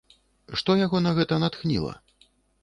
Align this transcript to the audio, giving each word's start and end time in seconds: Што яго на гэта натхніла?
Што 0.61 0.75
яго 0.79 1.01
на 1.09 1.11
гэта 1.19 1.39
натхніла? 1.45 1.93